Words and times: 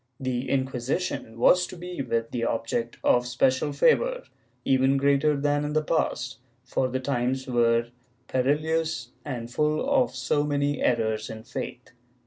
The 0.19 0.49
Inquisition 0.49 1.37
was 1.37 1.67
to 1.67 1.77
be 1.77 2.01
the 2.01 2.43
object 2.43 2.97
of 3.03 3.27
special 3.27 3.71
favor, 3.71 4.23
even 4.65 4.97
greater 4.97 5.39
than 5.39 5.63
in 5.63 5.73
the 5.73 5.83
past, 5.83 6.39
for 6.63 6.87
the 6.87 6.99
times 6.99 7.45
were 7.45 7.89
perilous 8.27 9.11
and 9.23 9.53
full 9.53 9.87
of 9.87 10.15
so 10.15 10.43
many 10.43 10.81
errors 10.81 11.29
in 11.29 11.41
the 11.41 11.45
faith. 11.45 11.91